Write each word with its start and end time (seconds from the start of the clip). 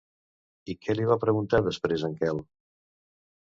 I 0.73 0.75
què 0.85 0.95
li 0.95 1.05
va 1.09 1.19
preguntar 1.25 1.61
després 1.69 2.07
en 2.11 2.19
Quel? 2.25 2.43